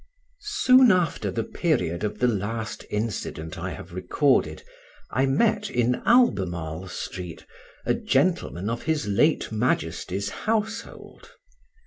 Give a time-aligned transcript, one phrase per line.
[0.63, 4.63] Soon after the period of the last incident I have recorded
[5.11, 7.45] I met in Albemarle Street
[7.85, 11.33] a gentleman of his late Majesty's household.